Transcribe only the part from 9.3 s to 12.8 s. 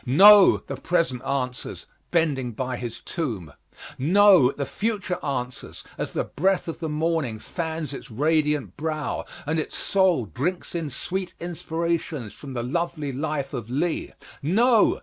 and its soul drinks in sweet inspirations from the